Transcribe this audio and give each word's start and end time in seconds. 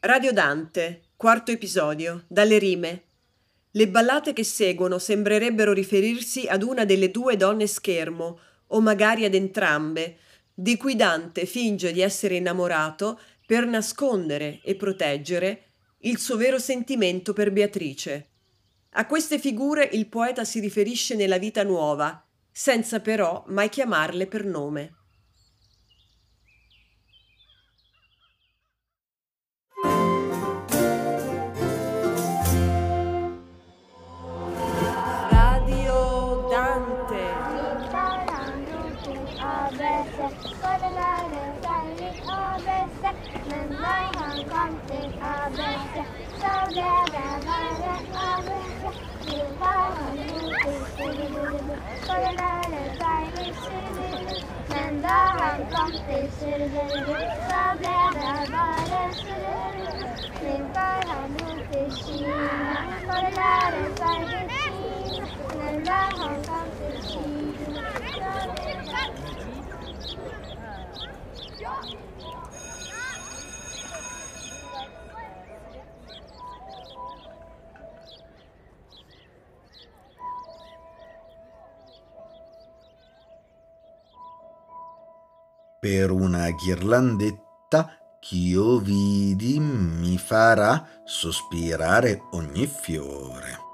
Radio 0.00 0.32
Dante, 0.32 1.08
quarto 1.16 1.50
episodio, 1.50 2.22
dalle 2.28 2.58
rime. 2.58 3.02
Le 3.72 3.88
ballate 3.88 4.32
che 4.32 4.44
seguono 4.44 5.00
sembrerebbero 5.00 5.72
riferirsi 5.72 6.46
ad 6.46 6.62
una 6.62 6.84
delle 6.84 7.10
due 7.10 7.36
donne 7.36 7.66
schermo, 7.66 8.38
o 8.68 8.80
magari 8.80 9.24
ad 9.24 9.34
entrambe, 9.34 10.18
di 10.54 10.76
cui 10.76 10.94
Dante 10.94 11.46
finge 11.46 11.90
di 11.90 12.00
essere 12.00 12.36
innamorato 12.36 13.18
per 13.44 13.66
nascondere 13.66 14.60
e 14.62 14.76
proteggere 14.76 15.62
il 16.02 16.18
suo 16.18 16.36
vero 16.36 16.60
sentimento 16.60 17.32
per 17.32 17.50
Beatrice. 17.50 18.28
A 18.90 19.04
queste 19.04 19.40
figure 19.40 19.88
il 19.94 20.06
poeta 20.06 20.44
si 20.44 20.60
riferisce 20.60 21.16
nella 21.16 21.38
vita 21.38 21.64
nuova, 21.64 22.24
senza 22.52 23.00
però 23.00 23.42
mai 23.48 23.68
chiamarle 23.68 24.28
per 24.28 24.44
nome. 24.44 24.97
love 56.66 57.82
you. 57.82 57.97
Per 85.80 86.10
una 86.10 86.50
ghirlandetta 86.50 87.90
ch'io 88.18 88.78
vidi 88.78 89.60
mi 89.60 90.18
farà 90.18 90.84
sospirare 91.04 92.20
ogni 92.32 92.66
fiore. 92.66 93.66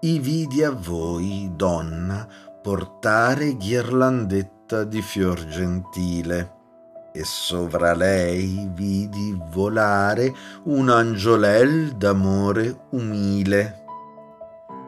I 0.00 0.20
vidi 0.20 0.62
a 0.62 0.70
voi, 0.70 1.50
donna, 1.56 2.24
portare 2.62 3.56
ghirlandetta 3.56 4.84
di 4.84 5.02
fior 5.02 5.44
gentile, 5.46 6.54
e 7.12 7.24
sovra 7.24 7.94
lei 7.94 8.70
vidi 8.72 9.36
volare 9.50 10.32
un 10.64 10.88
angiolel 10.88 11.96
d'amore 11.96 12.82
umile. 12.90 13.84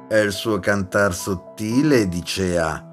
E 0.08 0.20
il 0.20 0.30
suo 0.30 0.60
cantar 0.60 1.12
sottile 1.12 2.06
dicea, 2.08 2.86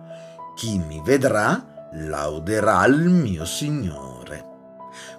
chi 0.56 0.80
mi 0.80 1.00
vedrà 1.04 1.67
lauderà 1.94 2.86
il 2.86 3.10
mio 3.10 3.46
Signore. 3.46 4.46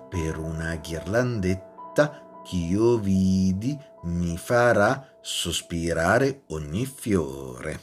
Per 0.09 0.39
una 0.39 0.77
ghirlandetta 0.77 2.41
ch'io 2.45 2.99
vidi 2.99 3.79
mi 4.05 4.37
farà 4.39 5.17
sospirare 5.21 6.43
ogni 6.49 6.87
fiore. 6.87 7.81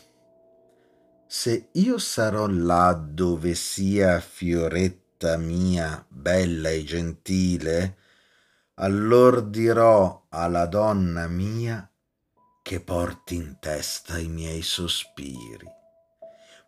Se 1.27 1.69
io 1.73 1.97
sarò 1.97 2.47
là 2.47 2.93
dove 2.93 3.55
sia 3.55 4.19
fioretta 4.19 5.37
mia 5.37 6.05
bella 6.07 6.69
e 6.69 6.83
gentile, 6.83 7.97
allor 8.75 9.43
dirò 9.43 10.25
alla 10.29 10.65
donna 10.65 11.27
mia 11.27 11.89
che 12.61 12.79
porti 12.79 13.35
in 13.35 13.57
testa 13.59 14.17
i 14.17 14.27
miei 14.27 14.61
sospiri 14.61 15.83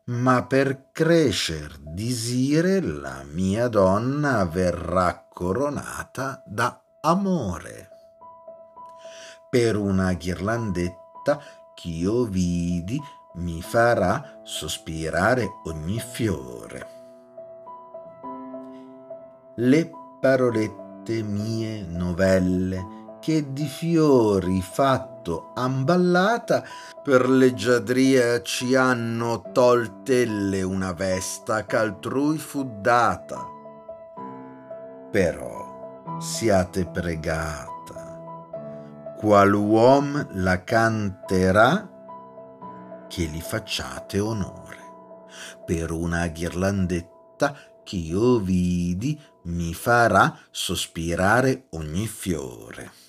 ma 0.07 0.45
per 0.45 0.91
crescer 0.91 1.77
disire 1.81 2.79
la 2.79 3.23
mia 3.29 3.67
donna 3.67 4.45
verrà 4.45 5.25
coronata 5.27 6.41
da 6.45 6.81
amore. 7.01 7.89
Per 9.49 9.75
una 9.75 10.13
ghirlandetta 10.13 11.41
ch'io 11.75 12.23
vidi 12.23 12.99
mi 13.35 13.61
farà 13.61 14.39
sospirare 14.43 15.47
ogni 15.65 15.99
fiore. 15.99 16.87
Le 19.55 19.91
parolette 20.21 21.21
mie 21.21 21.83
novelle 21.83 22.96
che 23.19 23.51
di 23.51 23.65
fiori 23.65 24.61
fatto 24.61 25.51
han 25.55 25.83
ballata 25.83 26.63
per 27.03 27.29
leggiadria 27.29 28.41
ci 28.41 28.75
hanno 28.75 29.51
toltelle 29.51 30.61
una 30.61 30.93
vesta 30.93 31.65
ch'altrui 31.65 32.37
fu 32.37 32.79
data. 32.79 33.45
Però 35.11 36.17
siate 36.19 36.85
pregata, 36.85 38.45
qual 39.17 39.53
uom 39.53 40.27
la 40.31 40.63
canterà, 40.63 41.95
che 43.07 43.25
li 43.25 43.41
facciate 43.41 44.19
onore. 44.19 44.75
Per 45.65 45.91
una 45.91 46.27
ghirlandetta 46.27 47.55
ch'io 47.83 48.39
vidi 48.39 49.19
mi 49.43 49.73
farà 49.73 50.37
sospirare 50.51 51.67
ogni 51.71 52.07
fiore. 52.07 53.06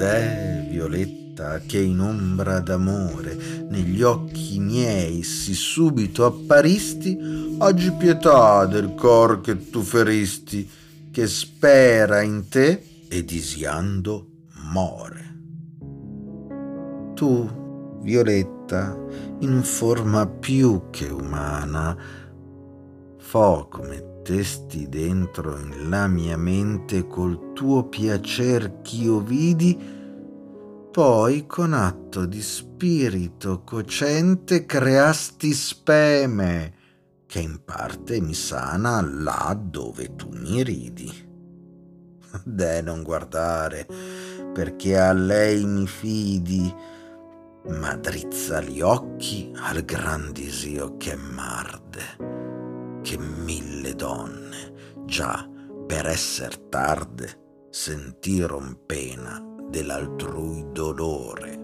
Deh, 0.00 0.66
Violetta, 0.66 1.60
che 1.66 1.78
in 1.78 2.00
ombra 2.00 2.60
d'amore 2.60 3.66
negli 3.68 4.00
occhi 4.00 4.58
miei 4.58 5.22
si 5.22 5.52
subito 5.52 6.24
apparisti, 6.24 7.54
oggi 7.58 7.92
pietà 7.92 8.64
del 8.64 8.94
cor 8.94 9.42
che 9.42 9.68
tu 9.68 9.82
feristi, 9.82 10.66
che 11.10 11.26
spera 11.26 12.22
in 12.22 12.48
te 12.48 12.82
e 13.08 13.24
disiando 13.26 14.26
more. 14.72 15.36
Tu, 17.12 17.98
Violetta, 18.00 18.96
in 19.40 19.62
forma 19.62 20.26
più 20.26 20.84
che 20.88 21.10
umana, 21.10 21.94
foco 23.18 23.82
mettesti 24.20 24.88
dentro 24.88 25.58
in 25.58 25.88
la 25.88 26.06
mia 26.06 26.36
mente 26.36 27.06
col 27.06 27.52
tuo 27.54 27.88
piacer 27.88 28.82
ch'io 28.82 29.20
vidi, 29.20 29.78
poi 30.92 31.46
con 31.46 31.72
atto 31.72 32.26
di 32.26 32.42
spirito 32.42 33.62
cocente 33.62 34.66
creasti 34.66 35.52
speme, 35.54 36.74
che 37.26 37.40
in 37.40 37.64
parte 37.64 38.20
mi 38.20 38.34
sana 38.34 39.00
là 39.00 39.58
dove 39.60 40.14
tu 40.16 40.28
mi 40.32 40.62
ridi. 40.62 41.28
De 42.44 42.82
non 42.82 43.02
guardare, 43.02 43.86
perché 44.52 44.98
a 44.98 45.12
lei 45.12 45.64
mi 45.64 45.86
fidi, 45.86 46.72
ma 47.68 47.94
drizza 47.96 48.60
gli 48.60 48.80
occhi 48.80 49.50
al 49.54 49.82
gran 49.82 50.30
disio 50.32 50.96
che 50.98 51.16
marde 51.16 52.39
che 53.02 53.18
mille 53.18 53.94
donne, 53.94 54.94
già 55.04 55.48
per 55.86 56.06
esser 56.06 56.56
tarde, 56.56 57.66
sentiron 57.70 58.80
pena 58.86 59.42
dell'altrui 59.68 60.66
dolore. 60.72 61.58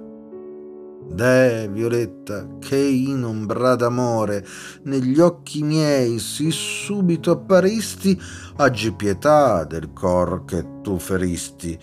De, 1.08 1.68
Violetta, 1.68 2.58
che 2.58 2.76
in 2.76 3.22
ombra 3.22 3.76
d'amore 3.76 4.44
negli 4.82 5.20
occhi 5.20 5.62
miei 5.62 6.18
si 6.18 6.50
subito 6.50 7.30
apparisti, 7.30 8.20
aggi 8.56 8.92
pietà 8.92 9.64
del 9.64 9.92
cor 9.92 10.44
che 10.44 10.80
tu 10.82 10.98
feristi, 10.98 11.78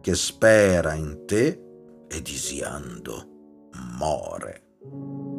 che 0.00 0.14
spera 0.14 0.92
in 0.92 1.22
te 1.26 1.60
e 2.08 2.22
disiando 2.22 3.70
more. 3.98 5.35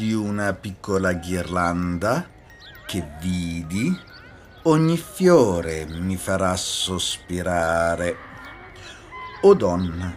Una 0.00 0.54
piccola 0.54 1.12
ghirlanda 1.12 2.26
che 2.86 3.06
vidi, 3.20 3.94
ogni 4.62 4.96
fiore 4.96 5.84
mi 5.86 6.16
farà 6.16 6.56
sospirare. 6.56 8.16
O 9.42 9.54
donna, 9.54 10.16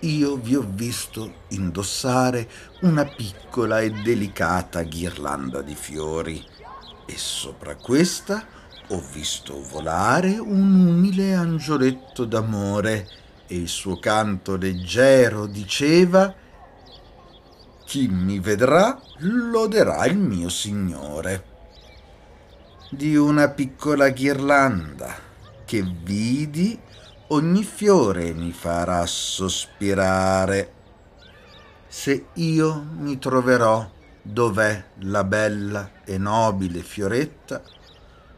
io 0.00 0.36
vi 0.36 0.56
ho 0.56 0.66
visto 0.66 1.42
indossare 1.48 2.48
una 2.80 3.04
piccola 3.04 3.80
e 3.80 3.90
delicata 3.90 4.82
ghirlanda 4.82 5.60
di 5.60 5.74
fiori 5.74 6.42
e 7.04 7.12
sopra 7.16 7.76
questa 7.76 8.46
ho 8.88 9.02
visto 9.12 9.62
volare 9.70 10.38
un 10.38 10.86
umile 10.86 11.34
angioletto 11.34 12.24
d'amore 12.24 13.06
e 13.46 13.56
il 13.56 13.68
suo 13.68 13.98
canto 13.98 14.56
leggero 14.56 15.46
diceva 15.46 16.34
chi 17.90 18.06
mi 18.06 18.38
vedrà 18.38 19.02
loderà 19.18 20.06
il 20.06 20.16
mio 20.16 20.48
Signore. 20.48 21.44
Di 22.88 23.16
una 23.16 23.48
piccola 23.48 24.10
ghirlanda 24.10 25.12
che 25.64 25.82
vidi 25.82 26.78
ogni 27.30 27.64
fiore 27.64 28.32
mi 28.32 28.52
farà 28.52 29.04
sospirare. 29.06 30.72
Se 31.88 32.26
io 32.34 32.86
mi 32.96 33.18
troverò 33.18 33.90
dov'è 34.22 34.84
la 34.98 35.24
bella 35.24 35.90
e 36.04 36.16
nobile 36.16 36.82
fioretta, 36.82 37.60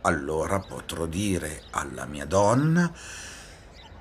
allora 0.00 0.60
potrò 0.60 1.04
dire 1.04 1.64
alla 1.72 2.06
mia 2.06 2.24
donna 2.24 2.90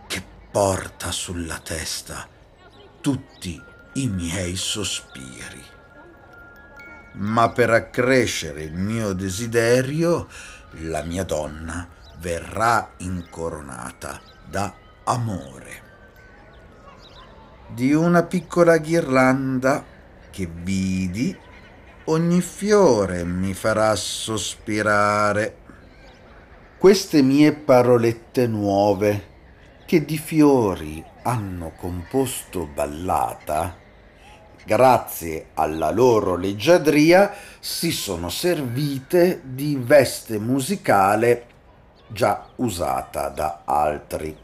che 0.07 0.23
porta 0.49 1.11
sulla 1.11 1.59
testa 1.61 2.25
tutti 3.01 3.70
i 3.93 4.07
miei 4.07 4.55
sospiri. 4.55 5.63
Ma 7.13 7.49
per 7.49 7.71
accrescere 7.71 8.63
il 8.63 8.73
mio 8.73 9.13
desiderio, 9.13 10.27
la 10.83 11.03
mia 11.03 11.23
donna 11.23 11.87
verrà 12.19 12.93
incoronata 12.97 14.21
da 14.47 14.73
amore. 15.03 15.89
Di 17.67 17.93
una 17.93 18.23
piccola 18.23 18.77
ghirlanda 18.77 19.83
che 20.29 20.49
vidi, 20.51 21.37
ogni 22.05 22.41
fiore 22.41 23.25
mi 23.25 23.53
farà 23.53 23.93
sospirare. 23.95 25.57
Queste 26.77 27.21
mie 27.21 27.53
parolette 27.53 28.47
nuove, 28.47 29.27
che 29.85 30.05
di 30.05 30.17
fiori 30.17 31.03
hanno 31.23 31.73
composto 31.75 32.65
ballata, 32.65 33.77
grazie 34.65 35.49
alla 35.53 35.91
loro 35.91 36.35
leggiadria, 36.35 37.33
si 37.59 37.91
sono 37.91 38.29
servite 38.29 39.41
di 39.43 39.77
veste 39.79 40.39
musicale 40.39 41.47
già 42.07 42.47
usata 42.57 43.29
da 43.29 43.61
altri. 43.65 44.35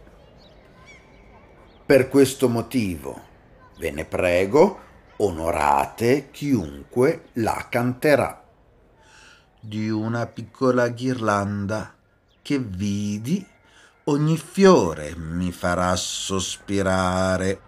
Per 1.85 2.09
questo 2.09 2.49
motivo, 2.49 3.21
ve 3.77 3.91
ne 3.91 4.05
prego, 4.05 4.79
onorate 5.17 6.29
chiunque 6.31 7.29
la 7.33 7.67
canterà. 7.69 8.43
Di 9.59 9.89
una 9.89 10.25
piccola 10.27 10.89
ghirlanda 10.89 11.93
che 12.41 12.59
vidi, 12.59 13.45
ogni 14.05 14.37
fiore 14.37 15.15
mi 15.15 15.51
farà 15.51 15.95
sospirare. 15.95 17.61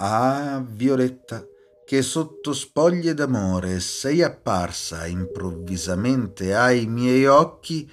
Ah, 0.00 0.62
Violetta, 0.64 1.44
che 1.84 2.02
sotto 2.02 2.52
spoglie 2.52 3.14
d'amore 3.14 3.80
sei 3.80 4.22
apparsa 4.22 5.06
improvvisamente 5.06 6.54
ai 6.54 6.86
miei 6.86 7.26
occhi, 7.26 7.90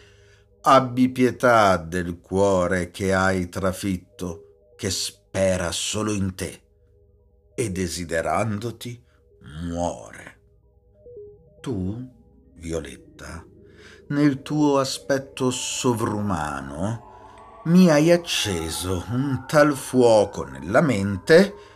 abbi 0.62 1.10
pietà 1.10 1.78
del 1.78 2.20
cuore 2.20 2.92
che 2.92 3.12
hai 3.12 3.50
trafitto, 3.50 4.74
che 4.76 4.92
spera 4.92 5.72
solo 5.72 6.12
in 6.12 6.36
te, 6.36 6.62
e 7.56 7.72
desiderandoti 7.72 9.04
muore. 9.64 10.40
Tu, 11.60 12.08
Violetta, 12.54 13.44
nel 14.10 14.44
tuo 14.44 14.78
aspetto 14.78 15.50
sovrumano, 15.50 17.62
mi 17.64 17.90
hai 17.90 18.12
acceso 18.12 19.06
un 19.10 19.46
tal 19.48 19.74
fuoco 19.74 20.44
nella 20.44 20.82
mente 20.82 21.74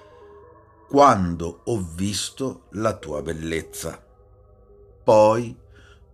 quando 0.89 1.61
ho 1.65 1.87
visto 1.93 2.63
la 2.71 2.97
tua 2.97 3.21
bellezza. 3.21 4.03
Poi, 5.03 5.55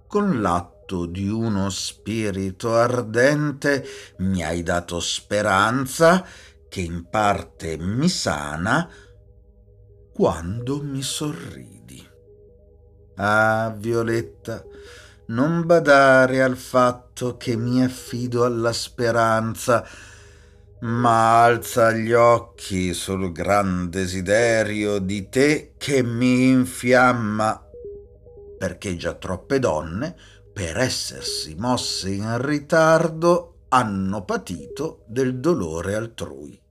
con 0.05 0.41
l'atto 0.41 1.05
di 1.05 1.29
uno 1.29 1.69
spirito 1.69 2.75
ardente, 2.75 3.85
mi 4.17 4.43
hai 4.43 4.63
dato 4.63 4.99
speranza 4.99 6.25
che 6.67 6.81
in 6.81 7.07
parte 7.09 7.77
mi 7.77 8.09
sana 8.09 8.89
quando 10.13 10.83
mi 10.83 11.01
sorridi. 11.01 12.05
Ah, 13.15 13.73
Violetta, 13.77 14.61
non 15.27 15.65
badare 15.65 16.43
al 16.43 16.57
fatto 16.57 17.37
che 17.37 17.55
mi 17.55 17.81
affido 17.81 18.43
alla 18.43 18.73
speranza, 18.73 19.87
ma 20.81 21.43
alza 21.43 21.91
gli 21.91 22.11
occhi 22.11 22.93
sul 22.93 23.31
gran 23.31 23.89
desiderio 23.89 24.99
di 24.99 25.29
te 25.29 25.73
che 25.77 26.03
mi 26.03 26.49
infiamma, 26.49 27.65
perché 28.57 28.95
già 28.95 29.13
troppe 29.13 29.59
donne, 29.59 30.15
per 30.53 30.77
essersi 30.77 31.55
mosse 31.55 32.11
in 32.11 32.41
ritardo, 32.45 33.65
hanno 33.69 34.23
patito 34.23 35.03
del 35.07 35.39
dolore 35.39 35.95
altrui. 35.95 36.61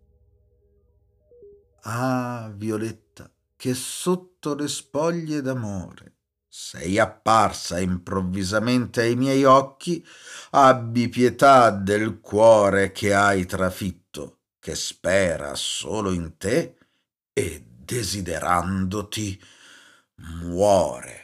Ah, 1.82 2.50
Violetta, 2.54 3.30
che 3.56 3.74
sotto 3.74 4.54
le 4.54 4.68
spoglie 4.68 5.42
d'amore 5.42 6.14
sei 6.56 7.00
apparsa 7.00 7.80
improvvisamente 7.80 9.00
ai 9.00 9.16
miei 9.16 9.42
occhi, 9.42 10.06
abbi 10.50 11.08
pietà 11.08 11.70
del 11.70 12.20
cuore 12.20 12.92
che 12.92 13.12
hai 13.12 13.44
trafitto, 13.44 14.42
che 14.60 14.76
spera 14.76 15.56
solo 15.56 16.12
in 16.12 16.36
te 16.36 16.76
e 17.32 17.64
desiderandoti 17.66 19.42
muore. 20.42 21.23